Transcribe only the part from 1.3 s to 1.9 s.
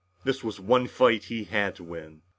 had to